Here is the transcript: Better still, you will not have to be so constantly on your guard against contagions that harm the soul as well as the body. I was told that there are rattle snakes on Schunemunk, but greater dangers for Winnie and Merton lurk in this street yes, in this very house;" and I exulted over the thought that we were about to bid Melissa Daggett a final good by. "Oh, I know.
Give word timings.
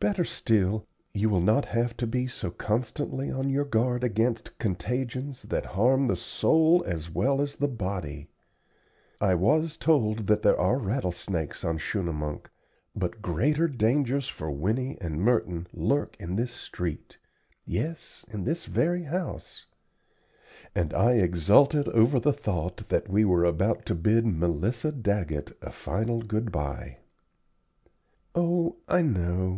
Better 0.00 0.24
still, 0.24 0.88
you 1.14 1.30
will 1.30 1.40
not 1.40 1.66
have 1.66 1.96
to 1.98 2.06
be 2.08 2.26
so 2.26 2.50
constantly 2.50 3.30
on 3.30 3.48
your 3.48 3.64
guard 3.64 4.02
against 4.02 4.58
contagions 4.58 5.42
that 5.42 5.64
harm 5.78 6.08
the 6.08 6.16
soul 6.16 6.82
as 6.84 7.08
well 7.08 7.40
as 7.40 7.54
the 7.54 7.68
body. 7.68 8.26
I 9.20 9.36
was 9.36 9.76
told 9.76 10.26
that 10.26 10.42
there 10.42 10.58
are 10.58 10.78
rattle 10.78 11.12
snakes 11.12 11.62
on 11.62 11.78
Schunemunk, 11.78 12.50
but 12.96 13.22
greater 13.22 13.68
dangers 13.68 14.26
for 14.26 14.50
Winnie 14.50 14.98
and 15.00 15.20
Merton 15.22 15.68
lurk 15.72 16.16
in 16.18 16.34
this 16.34 16.50
street 16.50 17.16
yes, 17.64 18.26
in 18.28 18.42
this 18.42 18.64
very 18.64 19.04
house;" 19.04 19.66
and 20.74 20.92
I 20.92 21.12
exulted 21.12 21.86
over 21.90 22.18
the 22.18 22.32
thought 22.32 22.88
that 22.88 23.08
we 23.08 23.24
were 23.24 23.44
about 23.44 23.86
to 23.86 23.94
bid 23.94 24.26
Melissa 24.26 24.90
Daggett 24.90 25.56
a 25.62 25.70
final 25.70 26.20
good 26.22 26.50
by. 26.50 26.98
"Oh, 28.34 28.78
I 28.88 29.02
know. 29.02 29.50